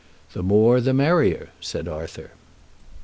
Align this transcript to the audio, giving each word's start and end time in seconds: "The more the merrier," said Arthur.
"The 0.33 0.41
more 0.41 0.81
the 0.81 0.95
merrier," 0.95 1.49
said 1.59 1.87
Arthur. 1.87 2.31